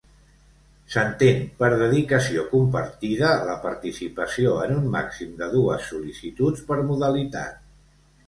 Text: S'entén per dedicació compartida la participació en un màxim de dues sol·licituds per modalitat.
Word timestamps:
S'entén 0.93 1.41
per 1.59 1.67
dedicació 1.81 2.45
compartida 2.53 3.29
la 3.49 3.57
participació 3.65 4.55
en 4.63 4.73
un 4.79 4.89
màxim 4.95 5.35
de 5.43 5.51
dues 5.53 5.87
sol·licituds 5.93 6.67
per 6.71 6.79
modalitat. 6.91 7.61